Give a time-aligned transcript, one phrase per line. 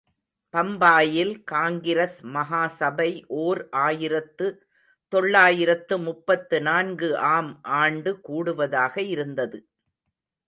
[0.53, 3.09] பம்பாயில் காங்கிரஸ் மகா சபை
[3.41, 4.47] ஓர் ஆயிரத்து
[5.13, 7.51] தொள்ளாயிரத்து முப்பத்து நான்கு ஆம்
[7.81, 9.59] ஆண்டு கூடுவதாக இருந்தது.